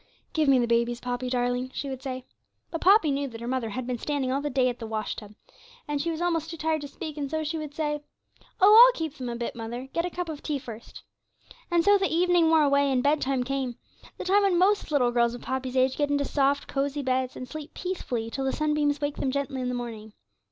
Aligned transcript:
'Give 0.33 0.49
me 0.49 0.57
the 0.57 0.65
babies, 0.65 0.99
Poppy 0.99 1.29
darling,' 1.29 1.69
she 1.75 1.87
would 1.87 2.01
say. 2.01 2.25
But 2.71 2.81
Poppy 2.81 3.11
knew 3.11 3.27
that 3.27 3.39
her 3.39 3.47
mother 3.47 3.69
had 3.69 3.85
been 3.85 3.99
standing 3.99 4.31
all 4.31 4.41
the 4.41 4.49
day 4.49 4.67
at 4.67 4.81
a 4.81 4.87
washing 4.87 5.19
tub, 5.19 5.31
and 5.87 5.99
that 5.99 6.03
she 6.03 6.09
was 6.09 6.23
almost 6.23 6.49
too 6.49 6.57
tired 6.57 6.81
to 6.81 6.87
speak, 6.87 7.17
and 7.17 7.29
so 7.29 7.43
she 7.43 7.59
would 7.59 7.75
say, 7.75 8.01
'Oh, 8.59 8.73
I'll 8.75 8.97
keep 8.97 9.13
them 9.13 9.29
a 9.29 9.35
bit, 9.35 9.55
mother; 9.55 9.89
get 9.93 10.03
a 10.03 10.09
cup 10.09 10.27
of 10.27 10.41
tea 10.41 10.57
first.' 10.57 11.03
And 11.69 11.85
so 11.85 11.99
the 11.99 12.07
evening 12.11 12.49
wore 12.49 12.63
away, 12.63 12.91
and 12.91 13.03
bedtime 13.03 13.43
came; 13.43 13.75
the 14.17 14.23
time 14.25 14.41
when 14.41 14.57
most 14.57 14.91
little 14.91 15.11
girls 15.11 15.35
of 15.35 15.43
Poppy's 15.43 15.77
age 15.77 15.97
get 15.97 16.09
into 16.09 16.25
soft, 16.25 16.67
cosy 16.67 17.03
beds, 17.03 17.35
and 17.35 17.47
sleep 17.47 17.75
peacefully 17.75 18.31
till 18.31 18.45
the 18.45 18.51
sunbeams 18.53 18.99
wake 19.01 19.17
them 19.17 19.29
gently 19.29 19.61
in 19.61 19.69
the 19.69 19.75
morning. 19.75 20.13